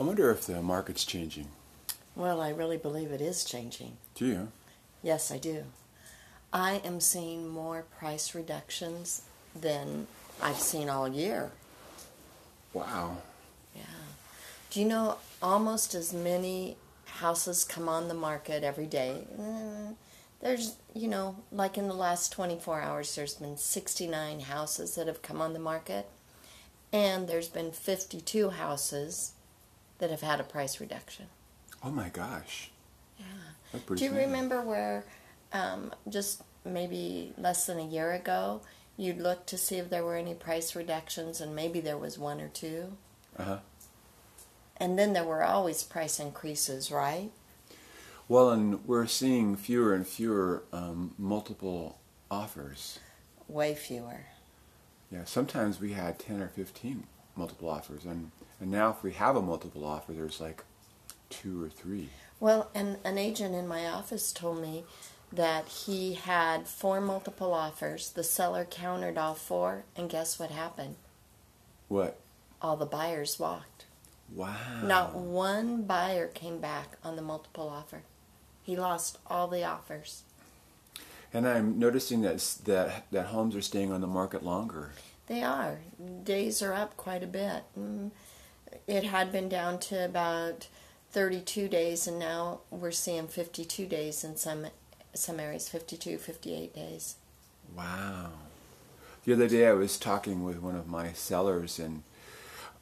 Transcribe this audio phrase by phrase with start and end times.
[0.00, 1.48] I wonder if the market's changing.
[2.16, 3.96] Well, I really believe it is changing.
[4.14, 4.48] Do you?
[5.02, 5.64] Yes, I do.
[6.52, 9.22] I am seeing more price reductions
[9.54, 10.06] than
[10.42, 11.50] I've seen all year.
[12.72, 13.18] Wow.
[13.74, 13.82] Yeah.
[14.70, 16.76] Do you know almost as many
[17.06, 19.26] houses come on the market every day?
[19.40, 19.94] Mm,
[20.40, 25.22] There's, you know, like in the last 24 hours, there's been 69 houses that have
[25.22, 26.06] come on the market,
[26.92, 29.32] and there's been 52 houses
[29.98, 31.26] that have had a price reduction.
[31.82, 32.70] Oh my gosh.
[33.18, 33.80] Yeah.
[33.94, 35.04] Do you remember where
[35.52, 38.60] um, just maybe less than a year ago
[38.96, 42.40] you'd look to see if there were any price reductions and maybe there was one
[42.40, 42.96] or two?
[43.36, 43.58] Uh-huh.
[44.76, 47.30] And then there were always price increases, right?
[48.28, 51.98] Well, and we're seeing fewer and fewer um, multiple
[52.30, 52.98] offers.
[53.48, 54.26] Way fewer.
[55.10, 57.04] Yeah, sometimes we had 10 or 15
[57.36, 58.30] multiple offers, and,
[58.60, 60.64] and now if we have a multiple offer, there's like
[61.30, 62.08] two or three.
[62.40, 64.84] Well, and an agent in my office told me
[65.32, 68.10] that he had four multiple offers.
[68.10, 70.96] The seller countered all four, and guess what happened?
[71.88, 72.18] What?
[72.62, 73.86] All the buyers walked.
[74.32, 74.56] Wow.
[74.82, 78.02] Not one buyer came back on the multiple offer.
[78.62, 80.22] He lost all the offers.
[81.32, 84.92] And I'm noticing that, that, that homes are staying on the market longer.
[85.26, 85.78] They are.
[86.22, 87.64] Days are up quite a bit.
[87.78, 88.10] Mm,
[88.86, 90.68] It had been down to about
[91.12, 94.66] 32 days, and now we're seeing 52 days in some
[95.14, 97.16] some areas, 52, 58 days.
[97.76, 98.30] Wow.
[99.24, 102.02] The other day I was talking with one of my sellers and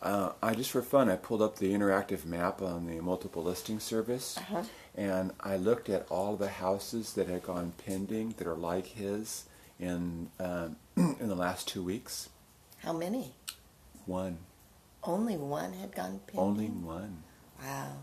[0.01, 3.79] uh, I just for fun I pulled up the interactive map on the multiple listing
[3.79, 4.63] service Uh-huh.
[4.97, 9.45] and I looked at all the houses that had gone pending that are like his
[9.79, 12.31] in um, in the last two weeks.
[12.79, 13.35] How many?
[14.07, 14.39] One,
[15.05, 16.41] Only one had gone pending.
[16.41, 17.23] only one.
[17.63, 17.97] Wow.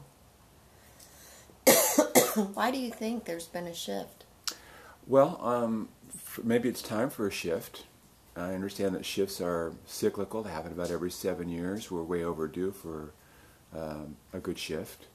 [2.53, 4.25] Why do you think there's been a shift?
[5.07, 5.89] Well, um,
[6.43, 7.85] maybe it's time for a shift.
[8.35, 11.89] I understand that shifts are cyclical; they happen about every seven years.
[11.91, 13.11] We're way overdue for
[13.75, 15.07] um, a good shift.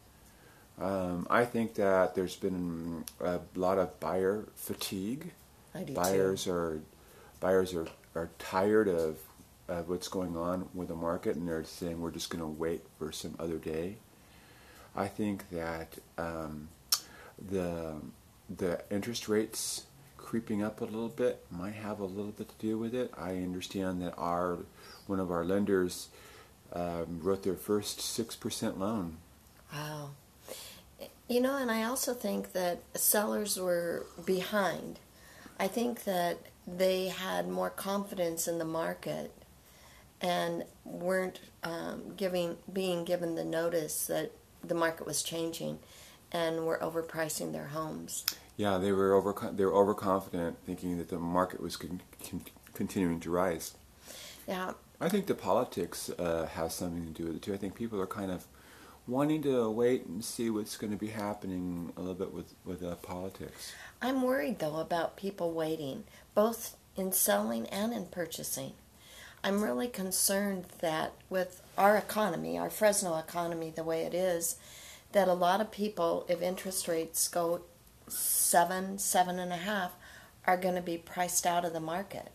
[0.81, 5.33] Um, I think that there's been a lot of buyer fatigue.
[5.75, 6.53] I do Buyers too.
[6.53, 6.81] are
[7.41, 9.19] buyers are, are tired of,
[9.69, 12.83] of what's going on with the market, and they're saying we're just going to wait
[12.99, 13.97] for some other day.
[14.97, 16.69] I think that um,
[17.39, 17.95] the
[18.55, 19.85] the interest rates
[20.19, 23.13] creeping up a little bit might have a little bit to do with it.
[23.17, 24.59] I understand that our
[25.07, 26.09] one of our lenders
[26.73, 29.17] um, wrote their first six percent loan.
[29.73, 30.11] Wow.
[31.29, 35.01] You know, and I also think that sellers were behind.
[35.59, 39.33] I think that they had more confidence in the market
[40.25, 44.33] and weren't um, giving being given the notice that
[44.65, 45.79] the market was changing
[46.33, 48.25] and were overpricing their homes.
[48.57, 52.43] Yeah, they were over they were overconfident, thinking that the market was con- con-
[52.73, 53.75] continuing to rise.
[54.49, 57.53] Yeah, I think the politics uh, has something to do with it too.
[57.53, 58.47] I think people are kind of
[59.07, 62.83] wanting to wait and see what's going to be happening a little bit with with
[62.83, 63.75] uh, politics.
[64.01, 66.05] I'm worried though about people waiting,
[66.35, 68.73] both in selling and in purchasing.
[69.45, 74.57] I'm really concerned that with our economy, our Fresno economy, the way it is,
[75.13, 77.61] that a lot of people, if interest rates go
[78.09, 79.93] seven, seven and a half,
[80.47, 82.31] are going to be priced out of the market.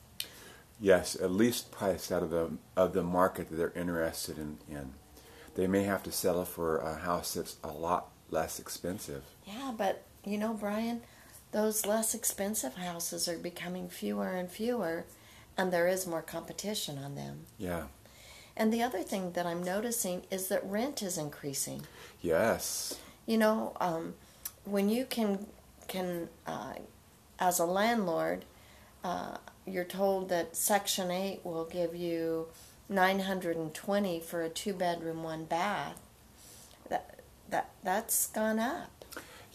[0.80, 4.60] Yes, at least priced out of the of the market that they're interested in.
[4.70, 4.94] in.
[5.56, 9.24] They may have to settle for a house that's a lot less expensive.
[9.46, 11.02] Yeah, but you know, Brian,
[11.52, 15.06] those less expensive houses are becoming fewer and fewer,
[15.60, 17.42] and there is more competition on them.
[17.58, 17.84] Yeah.
[18.56, 21.82] And the other thing that I'm noticing is that rent is increasing.
[22.22, 22.98] Yes.
[23.26, 24.14] You know, um,
[24.64, 25.48] when you can
[25.90, 26.76] can uh,
[27.40, 28.46] as a landlord,
[29.04, 32.48] uh, you're told that Section Eight will give you
[32.88, 36.00] nine hundred and twenty for a two bedroom, one bath.
[36.90, 37.20] That
[37.50, 38.99] that that's gone up.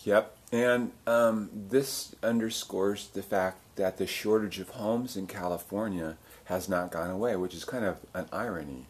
[0.05, 0.37] Yep.
[0.53, 6.93] And um, this underscores the fact that the shortage of homes in California has not
[6.93, 8.87] gone away, which is kind of an irony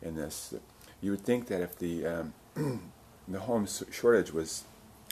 [0.00, 0.54] in this.
[1.00, 2.34] You would think that if the um,
[3.28, 4.64] the home shortage was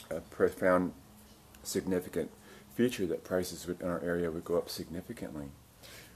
[0.08, 0.92] a profound,
[1.62, 2.30] significant
[2.74, 5.46] feature, that prices in our area would go up significantly.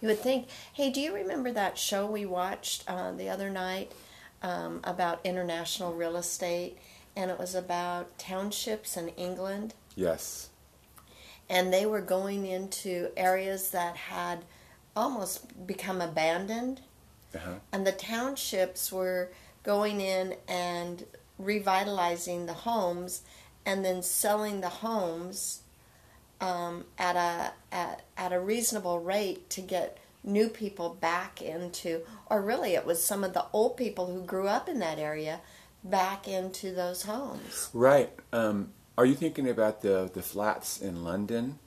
[0.00, 3.92] You would think, hey, do you remember that show we watched uh, the other night
[4.42, 6.78] um, about international real estate?
[7.16, 9.74] And it was about townships in England.
[9.94, 10.48] Yes.
[11.48, 14.44] And they were going into areas that had
[14.96, 16.80] almost become abandoned.
[17.34, 17.54] Uh-huh.
[17.72, 19.30] And the townships were
[19.62, 21.04] going in and
[21.38, 23.22] revitalizing the homes
[23.66, 25.62] and then selling the homes
[26.40, 32.40] um, at a at, at a reasonable rate to get new people back into or
[32.40, 35.40] really it was some of the old people who grew up in that area
[35.84, 38.10] back into those homes Right.
[38.32, 41.58] Um, are you thinking about the the flats in London?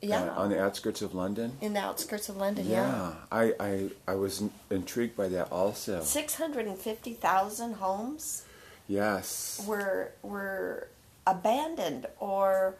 [0.00, 1.56] yeah Uh, on the outskirts of London.
[1.60, 6.02] in the outskirts of london yeah, I, I I was intrigued by that also.
[6.02, 8.44] 650000 homes
[8.88, 9.62] Yes.
[9.66, 10.88] were were
[11.26, 12.74] abandoned or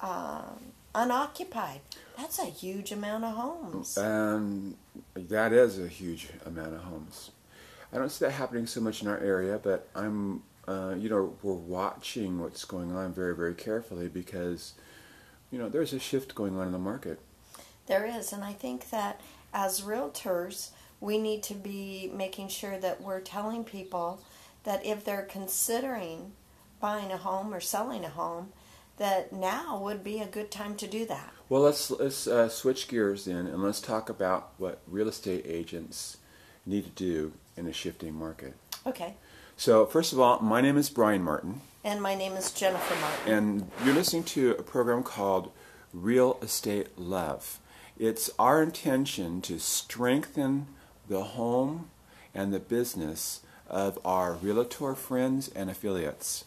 [0.00, 1.80] um, unoccupied
[2.16, 4.74] that's a huge amount of homes Um,
[5.14, 7.30] that is a huge amount of homes.
[7.96, 11.34] I don't see that happening so much in our area, but I'm, uh, you know,
[11.42, 14.74] we're watching what's going on very, very carefully because,
[15.50, 17.18] you know, there's a shift going on in the market.
[17.86, 19.22] There is, and I think that
[19.54, 24.20] as realtors, we need to be making sure that we're telling people
[24.64, 26.32] that if they're considering
[26.78, 28.52] buying a home or selling a home,
[28.98, 31.32] that now would be a good time to do that.
[31.48, 36.18] Well, let's let's uh, switch gears then, and let's talk about what real estate agents
[36.66, 38.54] need to do in a shifting market.
[38.86, 39.14] Okay.
[39.56, 41.60] So, first of all, my name is Brian Martin.
[41.82, 43.32] And my name is Jennifer Martin.
[43.32, 45.50] and you're listening to a program called
[45.94, 47.58] Real Estate Love.
[47.98, 50.66] It's our intention to strengthen
[51.08, 51.88] the home
[52.34, 56.44] and the business of our realtor friends and affiliates.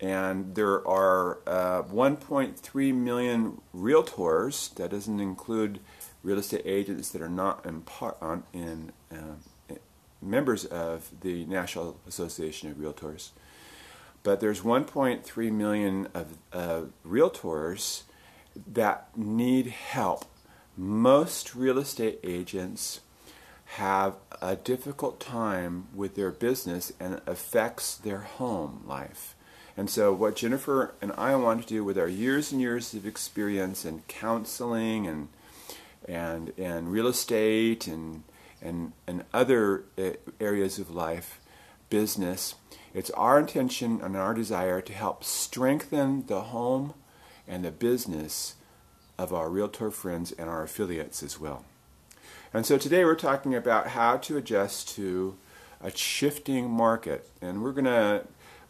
[0.00, 4.74] And there are uh, 1.3 million realtors.
[4.74, 5.78] That doesn't include
[6.24, 9.76] real estate agents that are not in, part, on, in uh,
[10.20, 13.30] members of the National Association of Realtors
[14.24, 18.02] but there's 1.3 million of uh, realtors
[18.66, 20.24] that need help.
[20.76, 23.00] Most real estate agents
[23.76, 29.34] have a difficult time with their business and affects their home life.
[29.76, 33.06] And so, what Jennifer and I want to do with our years and years of
[33.06, 35.28] experience in counseling and
[36.06, 38.24] and and real estate and
[38.60, 40.10] and and other uh,
[40.40, 41.40] areas of life,
[41.90, 42.54] business,
[42.92, 46.94] it's our intention and our desire to help strengthen the home
[47.46, 48.54] and the business
[49.18, 51.64] of our realtor friends and our affiliates as well.
[52.52, 55.36] And so today we're talking about how to adjust to
[55.80, 58.22] a shifting market, and we're gonna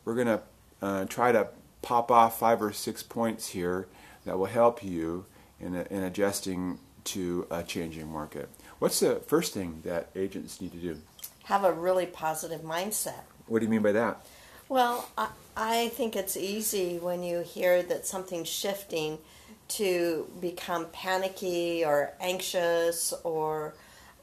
[0.04, 0.40] we're gonna
[0.80, 1.48] uh, try to
[1.82, 3.86] pop off five or six points here
[4.24, 5.26] that will help you
[5.60, 8.48] in, in adjusting to a changing market.
[8.78, 11.00] What's the first thing that agents need to do?
[11.44, 13.22] Have a really positive mindset.
[13.46, 14.24] What do you mean by that?
[14.68, 19.18] Well, I, I think it's easy when you hear that something's shifting
[19.68, 23.74] to become panicky or anxious or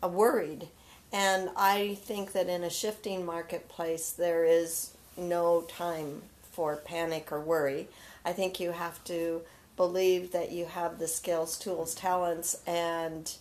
[0.04, 0.68] uh, worried.
[1.13, 7.39] And I think that in a shifting marketplace, there is no time for panic or
[7.39, 7.88] worry.
[8.24, 9.42] I think you have to
[9.75, 13.31] believe that you have the skills, tools, talents, and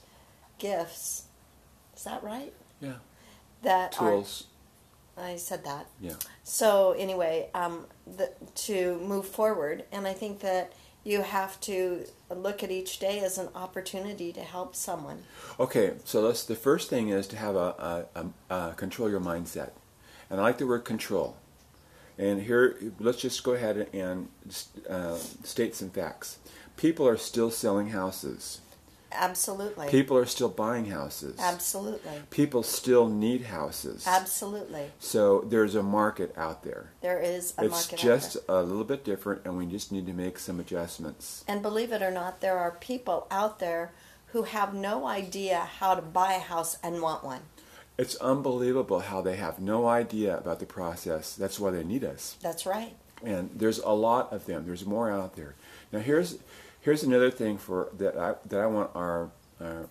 [0.58, 1.24] gifts.
[1.96, 2.52] Is that right?
[2.80, 2.94] Yeah.
[3.62, 4.46] That Tools.
[5.16, 5.24] are.
[5.24, 5.86] I said that.
[6.00, 6.14] Yeah.
[6.44, 10.72] So anyway, um, the, to move forward, and I think that
[11.04, 12.04] you have to
[12.34, 15.24] look at each day as an opportunity to help someone.
[15.58, 16.44] Okay, so let's.
[16.44, 19.70] The first thing is to have a, a, a, a control your mindset,
[20.30, 21.36] and I like the word control.
[22.20, 24.28] And here, let's just go ahead and
[24.88, 26.38] uh, state some facts.
[26.76, 28.60] People are still selling houses.
[29.10, 29.88] Absolutely.
[29.88, 31.40] People are still buying houses.
[31.40, 32.12] Absolutely.
[32.28, 34.06] People still need houses.
[34.06, 34.90] Absolutely.
[34.98, 36.90] So there's a market out there.
[37.00, 40.06] There is a It's market out just a little bit different, and we just need
[40.06, 41.42] to make some adjustments.
[41.48, 43.92] And believe it or not, there are people out there
[44.26, 47.40] who have no idea how to buy a house and want one.
[48.00, 51.34] It's unbelievable how they have no idea about the process.
[51.36, 52.36] That's why they need us.
[52.40, 52.94] That's right.
[53.22, 54.64] and there's a lot of them.
[54.64, 55.54] There's more out there.
[55.92, 56.38] Now here's
[56.80, 59.30] here's another thing for that I that I want our
[59.60, 59.82] uh,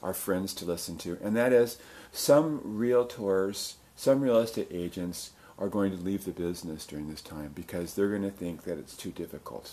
[0.00, 1.78] our friends to listen to, and that is
[2.12, 7.50] some realtors, some real estate agents are going to leave the business during this time
[7.52, 9.72] because they're going to think that it's too difficult.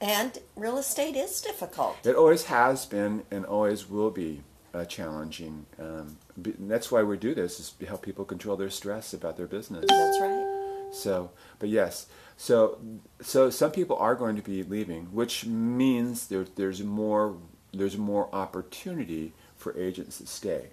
[0.00, 1.96] And real estate is difficult.
[2.04, 4.42] It always has been and always will be
[4.74, 5.66] uh, challenging.
[5.78, 9.46] Um, that's why we do this is to help people control their stress about their
[9.46, 9.84] business.
[9.88, 10.90] That's right.
[10.92, 12.78] So, but yes, so
[13.20, 17.36] so some people are going to be leaving, which means there, there's more
[17.72, 20.68] there's more opportunity for agents to stay.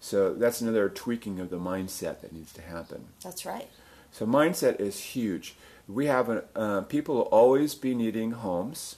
[0.00, 3.06] So that's another tweaking of the mindset that needs to happen.
[3.22, 3.68] That's right.
[4.12, 5.56] So mindset is huge.
[5.88, 8.96] We have a, uh, people will always be needing homes,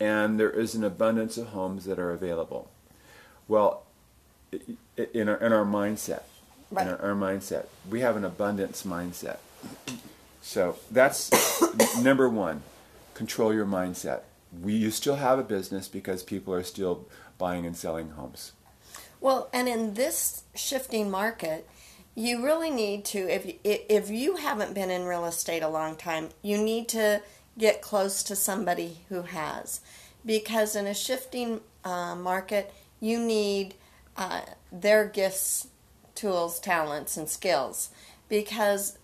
[0.00, 2.70] and there is an abundance of homes that are available.
[3.48, 3.82] Well,
[5.12, 6.22] in our in our mindset,
[6.70, 6.86] Right.
[6.86, 9.38] in our, our mindset, we have an abundance mindset.
[10.42, 11.30] So that's
[12.02, 12.62] number one.
[13.14, 14.20] Control your mindset.
[14.62, 17.06] We you still have a business because people are still
[17.38, 18.52] buying and selling homes.
[19.20, 21.68] Well, and in this shifting market,
[22.14, 26.28] you really need to if if you haven't been in real estate a long time,
[26.42, 27.22] you need to
[27.58, 29.80] get close to somebody who has,
[30.24, 33.74] because in a shifting uh, market, you need
[34.16, 35.68] uh, their gifts,
[36.14, 37.90] tools, talents, and skills,
[38.28, 38.98] because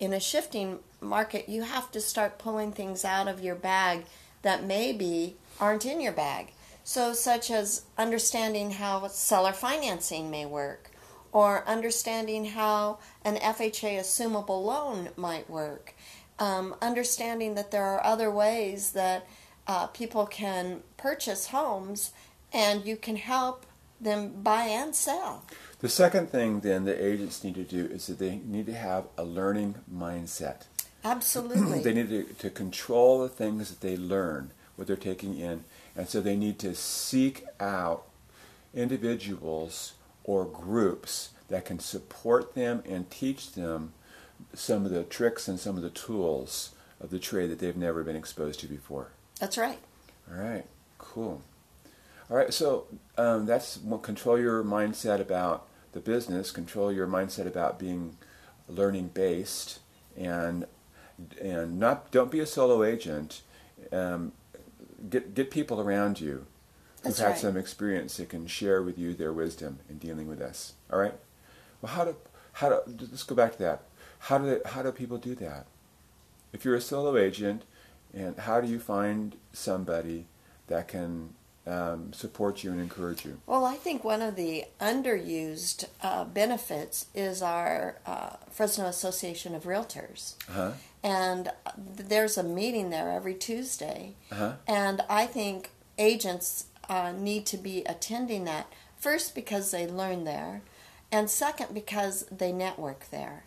[0.00, 4.04] in a shifting market, you have to start pulling things out of your bag
[4.42, 6.52] that maybe aren't in your bag.
[6.84, 10.90] So, such as understanding how seller financing may work,
[11.32, 15.94] or understanding how an FHA assumable loan might work,
[16.38, 19.26] um, understanding that there are other ways that
[19.66, 22.12] uh, people can purchase homes
[22.52, 23.66] and you can help
[24.00, 25.44] them buy and sell.
[25.80, 29.04] The second thing, then, the agents need to do is that they need to have
[29.16, 30.64] a learning mindset.
[31.04, 31.80] Absolutely.
[31.82, 35.64] they need to, to control the things that they learn, what they're taking in,
[35.96, 38.04] and so they need to seek out
[38.74, 43.92] individuals or groups that can support them and teach them
[44.54, 48.02] some of the tricks and some of the tools of the trade that they've never
[48.02, 49.08] been exposed to before.
[49.40, 49.78] That's right.
[50.30, 50.64] All right,
[50.98, 51.42] cool.
[52.30, 57.78] All right, so um, that's control your mindset about the business, control your mindset about
[57.78, 58.18] being
[58.68, 59.80] learning based,
[60.16, 60.66] and
[61.40, 63.42] and not don't be a solo agent.
[63.92, 64.32] Um,
[65.08, 66.46] get get people around you
[66.96, 67.38] who've That's had right.
[67.38, 70.74] some experience that can share with you their wisdom in dealing with this.
[70.92, 71.14] All right.
[71.80, 72.16] Well, how do
[72.52, 73.82] how do let's go back to that.
[74.20, 75.66] How do they, how do people do that?
[76.52, 77.62] If you're a solo agent,
[78.12, 80.26] and how do you find somebody
[80.66, 81.34] that can
[81.68, 83.40] um, support you and encourage you?
[83.46, 89.64] Well, I think one of the underused uh, benefits is our uh, Fresno Association of
[89.64, 90.34] Realtors.
[90.48, 90.72] Uh-huh.
[91.02, 94.14] And there's a meeting there every Tuesday.
[94.32, 94.54] Uh-huh.
[94.66, 100.62] And I think agents uh, need to be attending that first because they learn there,
[101.12, 103.44] and second because they network there.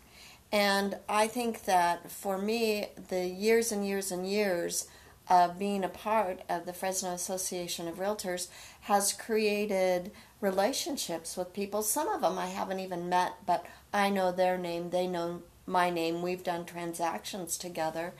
[0.51, 4.87] And I think that for me, the years and years and years
[5.29, 8.47] of being a part of the Fresno Association of Realtors
[8.81, 10.11] has created
[10.41, 11.83] relationships with people.
[11.83, 15.89] Some of them I haven't even met, but I know their name, they know my
[15.89, 16.21] name.
[16.21, 18.13] We've done transactions together.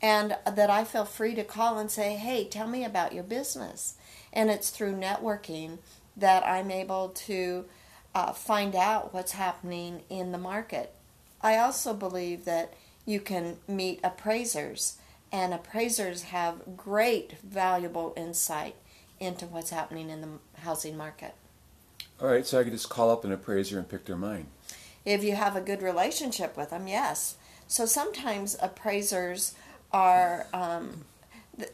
[0.00, 3.94] And that I feel free to call and say, hey, tell me about your business.
[4.32, 5.78] And it's through networking
[6.16, 7.64] that I'm able to
[8.14, 10.94] uh, find out what's happening in the market.
[11.40, 12.74] I also believe that
[13.06, 14.98] you can meet appraisers,
[15.34, 18.76] and appraisers have great, valuable insight
[19.18, 20.28] into what's happening in the
[20.60, 21.34] housing market.
[22.20, 24.46] All right, so I could just call up an appraiser and pick their mind.
[25.04, 27.36] If you have a good relationship with them, yes.
[27.66, 29.54] So sometimes appraisers
[29.92, 31.04] are um,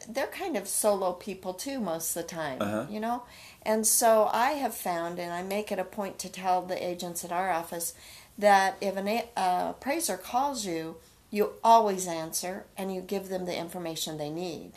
[0.09, 2.85] they're kind of solo people too, most of the time, Uh-huh.
[2.89, 3.23] you know?
[3.61, 7.23] And so I have found, and I make it a point to tell the agents
[7.23, 7.93] at our office,
[8.39, 10.95] that if an a- uh, appraiser calls you,
[11.31, 14.73] you always answer and you give them the information they need.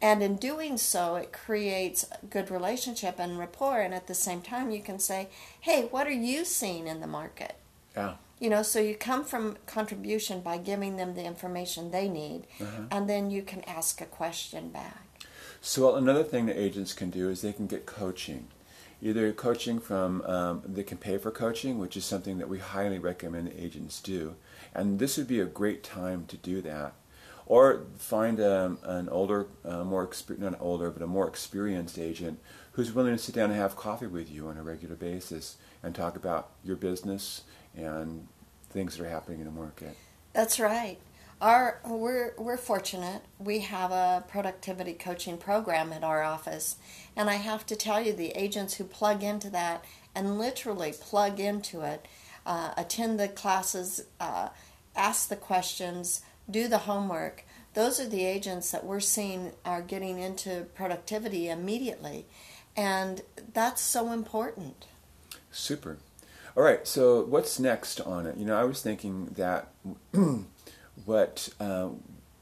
[0.00, 3.80] And in doing so, it creates a good relationship and rapport.
[3.80, 5.28] And at the same time, you can say,
[5.60, 7.56] hey, what are you seeing in the market?
[7.96, 8.14] Yeah.
[8.38, 12.82] You know, so you come from contribution by giving them the information they need, uh-huh.
[12.90, 15.06] and then you can ask a question back.
[15.62, 18.48] So another thing that agents can do is they can get coaching,
[19.02, 22.98] either coaching from um, they can pay for coaching, which is something that we highly
[22.98, 24.36] recommend agents do,
[24.74, 26.94] and this would be a great time to do that,
[27.46, 32.38] or find um, an older, uh, more exper- not older, but a more experienced agent
[32.72, 35.94] who's willing to sit down and have coffee with you on a regular basis and
[35.94, 37.42] talk about your business
[37.74, 38.26] and
[38.70, 39.96] things that are happening in the market.
[40.32, 40.98] That's right.
[41.40, 43.22] Our we're we're fortunate.
[43.38, 46.76] We have a productivity coaching program at our office,
[47.14, 51.38] and I have to tell you, the agents who plug into that and literally plug
[51.38, 52.08] into it,
[52.46, 54.48] uh, attend the classes, uh,
[54.94, 57.44] ask the questions, do the homework.
[57.74, 62.24] Those are the agents that we're seeing are getting into productivity immediately,
[62.74, 63.20] and
[63.52, 64.86] that's so important.
[65.50, 65.98] Super.
[66.56, 66.86] All right.
[66.88, 68.38] So what's next on it?
[68.38, 69.68] You know, I was thinking that
[71.04, 71.88] what uh,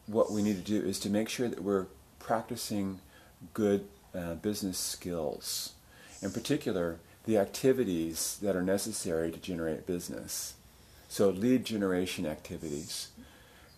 [0.07, 1.87] what we need to do is to make sure that we're
[2.19, 3.01] practicing
[3.53, 5.73] good uh, business skills,
[6.23, 10.55] in particular the activities that are necessary to generate business.
[11.09, 13.09] So lead generation activities.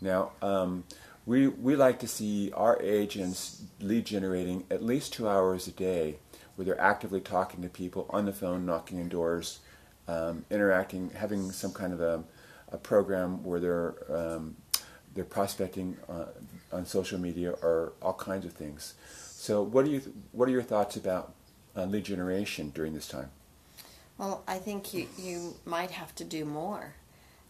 [0.00, 0.84] Now, um,
[1.24, 6.16] we we like to see our agents lead generating at least two hours a day,
[6.54, 9.60] where they're actively talking to people on the phone, knocking on doors,
[10.08, 12.22] um, interacting, having some kind of a,
[12.70, 14.56] a program where they're um,
[15.16, 16.26] they're prospecting uh,
[16.70, 18.94] on social media or all kinds of things.
[19.30, 21.34] So, what do you what are your thoughts about
[21.76, 23.30] uh, lead generation during this time?
[24.18, 26.94] Well, I think you, you might have to do more.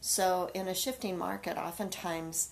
[0.01, 2.51] So, in a shifting market, oftentimes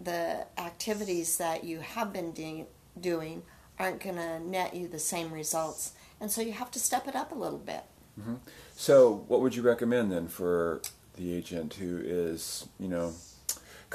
[0.00, 2.66] the activities that you have been de-
[3.00, 3.42] doing
[3.78, 5.92] aren't going to net you the same results.
[6.20, 7.82] And so you have to step it up a little bit.
[8.18, 8.36] Mm-hmm.
[8.76, 10.80] So, what would you recommend then for
[11.16, 13.12] the agent who is, you know,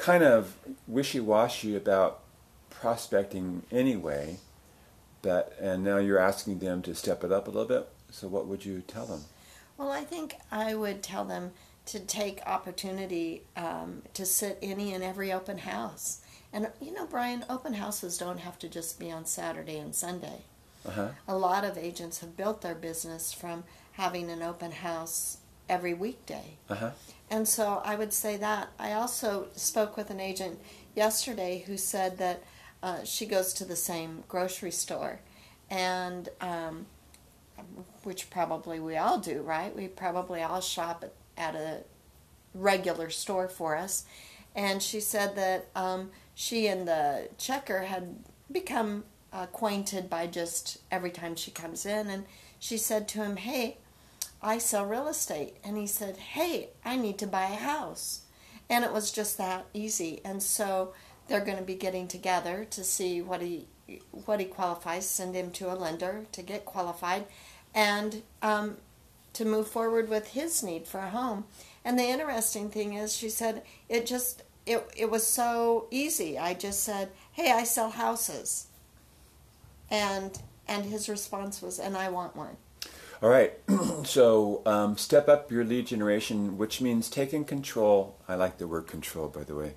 [0.00, 2.20] kind of wishy washy about
[2.70, 4.38] prospecting anyway,
[5.22, 7.88] but and now you're asking them to step it up a little bit?
[8.10, 9.20] So, what would you tell them?
[9.76, 11.52] Well, I think I would tell them
[11.86, 16.20] to take opportunity um, to sit any and every open house.
[16.52, 20.42] And you know, Brian, open houses don't have to just be on Saturday and Sunday.
[20.86, 21.08] Uh-huh.
[21.28, 25.38] A lot of agents have built their business from having an open house
[25.68, 26.56] every weekday.
[26.68, 26.90] Uh-huh.
[27.30, 28.70] And so I would say that.
[28.78, 30.58] I also spoke with an agent
[30.96, 32.42] yesterday who said that
[32.82, 35.20] uh, she goes to the same grocery store,
[35.70, 36.86] and um,
[38.02, 39.74] which probably we all do, right?
[39.74, 41.04] We probably all shop
[41.36, 41.78] at, at a
[42.54, 44.04] regular store for us.
[44.56, 48.16] And she said that um, she and the checker had
[48.50, 52.08] become acquainted by just every time she comes in.
[52.08, 52.24] And
[52.58, 53.76] she said to him, Hey,
[54.42, 55.56] I sell real estate.
[55.64, 58.22] And he said, Hey, I need to buy a house.
[58.68, 60.20] And it was just that easy.
[60.24, 60.92] And so
[61.28, 63.66] they're going to be getting together to see what he
[64.12, 67.26] what he qualifies, send him to a lender to get qualified,
[67.74, 68.76] and um,
[69.32, 71.44] to move forward with his need for a home.
[71.84, 76.38] And the interesting thing is, she said it just it it was so easy.
[76.38, 78.66] I just said, "Hey, I sell houses,"
[79.90, 82.56] and and his response was, "And I want one."
[83.22, 83.52] All right.
[84.04, 88.16] so um, step up your lead generation, which means taking control.
[88.26, 89.74] I like the word control, by the way.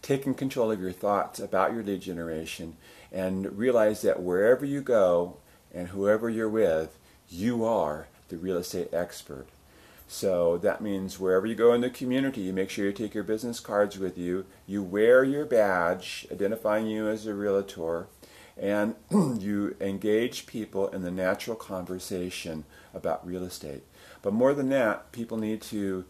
[0.00, 2.76] Taking control of your thoughts about your lead generation
[3.12, 5.36] and realize that wherever you go
[5.74, 6.96] and whoever you're with,
[7.28, 9.46] you are the real estate expert.
[10.08, 13.24] So that means wherever you go in the community, you make sure you take your
[13.24, 14.46] business cards with you.
[14.66, 18.06] You wear your badge identifying you as a realtor,
[18.56, 22.64] and you engage people in the natural conversation
[22.96, 23.82] about real estate.
[24.22, 26.04] But more than that, people need to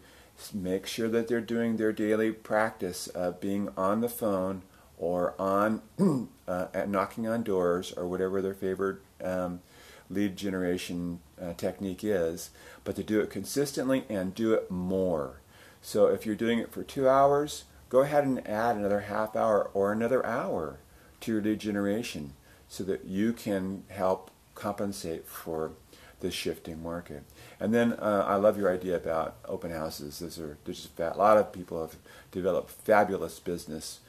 [0.53, 4.61] make sure that they're doing their daily practice of being on the phone
[4.97, 5.81] or on
[6.47, 9.61] uh, knocking on doors or whatever their favorite um,
[10.09, 12.49] lead generation uh, technique is,
[12.83, 15.41] but to do it consistently and do it more.
[15.81, 19.69] So if you're doing it for two hours, go ahead and add another half hour
[19.73, 20.79] or another hour
[21.21, 22.33] to your lead generation
[22.67, 25.71] so that you can help compensate for
[26.19, 27.23] the shifting market.
[27.59, 30.19] And then uh, I love your idea about open houses.
[30.19, 31.95] There's a, there's a lot of people have
[32.31, 33.99] developed fabulous business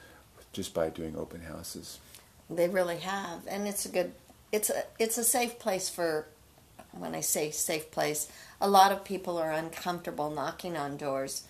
[0.52, 1.98] just by doing open houses.
[2.50, 4.12] They really have, and it's a good,
[4.52, 6.26] it's a it's a safe place for.
[6.92, 11.44] When I say safe place, a lot of people are uncomfortable knocking on doors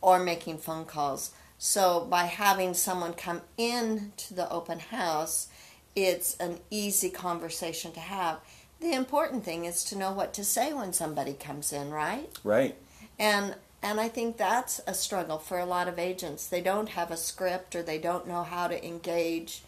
[0.00, 1.32] or making phone calls.
[1.58, 5.48] So by having someone come in to the open house,
[5.94, 8.38] it's an easy conversation to have.
[8.80, 12.30] The important thing is to know what to say when somebody comes in, right?
[12.44, 12.76] Right.
[13.18, 16.46] And and I think that's a struggle for a lot of agents.
[16.46, 19.62] They don't have a script or they don't know how to engage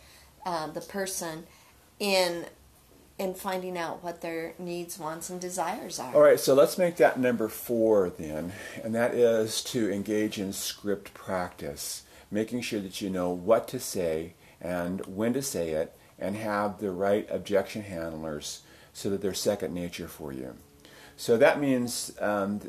[0.45, 1.47] uh, the person
[1.99, 2.47] in
[3.19, 6.15] in finding out what their needs, wants, and desires are.
[6.15, 10.55] All right, so let's make that number four then, and that is to engage in
[10.55, 15.95] script practice, making sure that you know what to say and when to say it,
[16.19, 20.57] and have the right objection handlers so that they're second nature for you.
[21.17, 22.61] So that means um,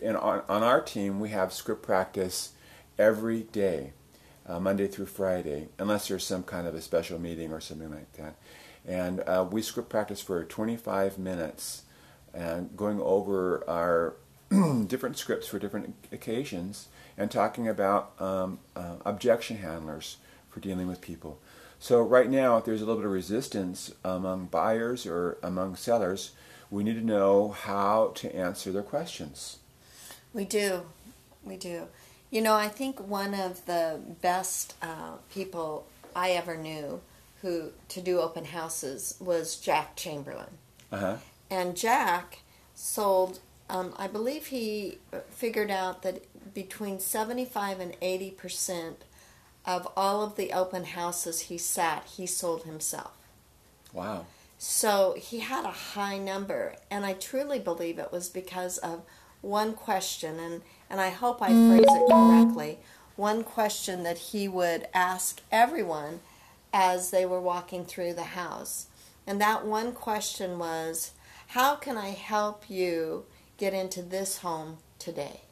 [0.00, 2.52] in, on, on, our team, we have script practice
[2.98, 3.92] every day,
[4.46, 8.10] uh, Monday through Friday, unless there's some kind of a special meeting or something like
[8.12, 8.36] that.
[8.86, 11.82] And uh, we script practice for 25 minutes
[12.32, 14.14] and going over our
[14.86, 20.16] different scripts for different occasions and talking about um, uh, objection handlers
[20.48, 21.38] for dealing with people.
[21.80, 26.32] So right now, if there's a little bit of resistance among buyers or among sellers,
[26.70, 29.56] we need to know how to answer their questions.
[30.34, 30.82] We do.
[31.42, 31.88] We do.
[32.30, 37.00] You know, I think one of the best uh, people I ever knew
[37.40, 40.58] who to do open houses was Jack Chamberlain.
[40.92, 41.16] Uh-huh.
[41.50, 42.40] And Jack
[42.74, 43.40] sold,
[43.70, 44.98] um, I believe he
[45.30, 49.04] figured out that between 75 and 80 percent
[49.66, 53.12] of all of the open houses he sat, he sold himself.
[53.92, 54.26] Wow.
[54.58, 59.02] So he had a high number, and I truly believe it was because of
[59.40, 62.78] one question, and and I hope I phrase it correctly,
[63.16, 66.20] one question that he would ask everyone
[66.72, 68.86] as they were walking through the house.
[69.26, 71.12] And that one question was,
[71.48, 73.24] How can I help you
[73.56, 75.42] get into this home today?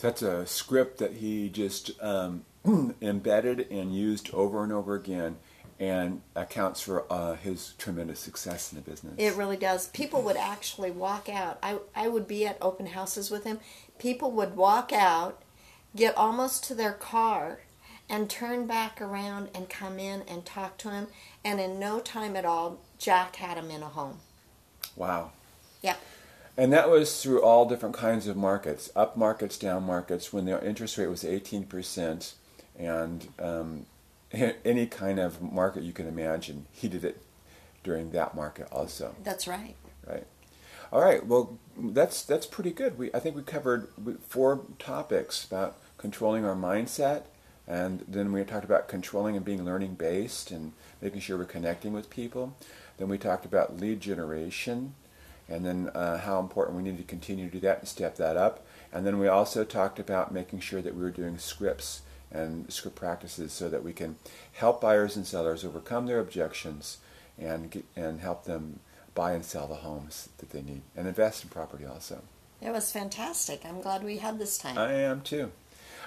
[0.00, 2.44] That's a script that he just um,
[3.02, 5.36] embedded and used over and over again
[5.80, 9.14] and accounts for uh, his tremendous success in the business.
[9.16, 9.88] It really does.
[9.88, 11.58] People would actually walk out.
[11.62, 13.60] I, I would be at open houses with him.
[13.98, 15.40] People would walk out,
[15.94, 17.60] get almost to their car,
[18.08, 21.08] and turn back around and come in and talk to him.
[21.44, 24.18] And in no time at all, Jack had him in a home.
[24.96, 25.30] Wow.
[25.80, 25.96] Yeah.
[26.56, 30.66] And that was through all different kinds of markets, up markets, down markets, when the
[30.66, 32.32] interest rate was 18%,
[32.78, 33.86] and um,
[34.64, 36.66] any kind of market you can imagine.
[36.72, 37.22] He did it
[37.82, 39.14] during that market also.
[39.24, 39.74] That's right.
[40.06, 40.26] Right.
[40.92, 41.24] All right.
[41.26, 42.98] Well, that's that's pretty good.
[42.98, 43.88] We I think we covered
[44.26, 47.24] four topics about controlling our mindset,
[47.66, 51.92] and then we talked about controlling and being learning based, and making sure we're connecting
[51.92, 52.54] with people.
[52.96, 54.94] Then we talked about lead generation,
[55.48, 58.36] and then uh, how important we need to continue to do that and step that
[58.36, 58.66] up.
[58.90, 62.96] And then we also talked about making sure that we were doing scripts and script
[62.96, 64.16] practices so that we can
[64.52, 66.98] help buyers and sellers overcome their objections
[67.38, 68.80] and get, and help them
[69.14, 72.20] buy and sell the homes that they need and invest in property also.
[72.60, 73.64] It was fantastic.
[73.64, 74.76] I'm glad we had this time.
[74.76, 75.50] I am too.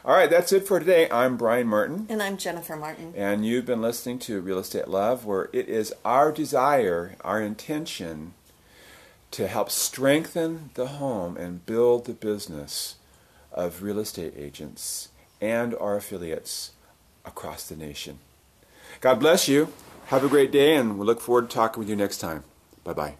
[0.03, 1.07] All right, that's it for today.
[1.11, 2.07] I'm Brian Martin.
[2.09, 3.13] And I'm Jennifer Martin.
[3.15, 8.33] And you've been listening to Real Estate Love, where it is our desire, our intention
[9.29, 12.95] to help strengthen the home and build the business
[13.53, 15.09] of real estate agents
[15.41, 16.71] and our affiliates
[17.25, 18.19] across the nation.
[19.01, 19.73] God bless you.
[20.07, 22.43] Have a great day, and we look forward to talking with you next time.
[22.83, 23.15] Bye bye.